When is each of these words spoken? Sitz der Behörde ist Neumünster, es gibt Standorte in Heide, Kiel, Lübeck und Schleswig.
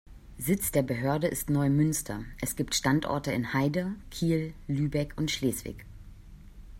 Sitz 0.39 0.71
der 0.71 0.81
Behörde 0.81 1.27
ist 1.27 1.51
Neumünster, 1.51 2.23
es 2.41 2.55
gibt 2.55 2.73
Standorte 2.73 3.31
in 3.31 3.53
Heide, 3.53 3.93
Kiel, 4.09 4.55
Lübeck 4.67 5.13
und 5.15 5.29
Schleswig. 5.29 5.85